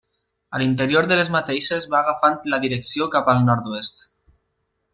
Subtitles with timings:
[0.57, 4.03] A l'interior de les mateixes va agafant la direcció cap al nord-oest.